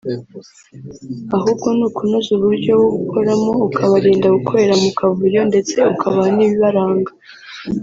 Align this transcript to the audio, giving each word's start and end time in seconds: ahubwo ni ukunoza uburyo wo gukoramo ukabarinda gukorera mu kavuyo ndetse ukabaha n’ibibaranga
ahubwo 1.35 1.67
ni 1.77 1.83
ukunoza 1.89 2.29
uburyo 2.37 2.71
wo 2.81 2.87
gukoramo 2.97 3.51
ukabarinda 3.67 4.27
gukorera 4.35 4.73
mu 4.83 4.89
kavuyo 4.99 5.41
ndetse 5.49 5.75
ukabaha 5.93 6.29
n’ibibaranga 6.35 7.11